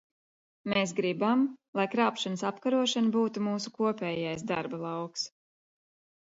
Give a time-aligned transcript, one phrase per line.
[0.71, 1.43] Mēs gribam,
[1.79, 5.29] lai krāpšanas apkarošana būtu mūsu kopējais darba lauks.